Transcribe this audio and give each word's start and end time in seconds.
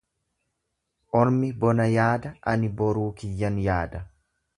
Ormi 1.19 1.49
bona 1.63 1.85
yaada 1.95 2.31
ani 2.53 2.71
boruu 2.79 3.05
kiyyan 3.21 3.61
yaada. 3.67 4.03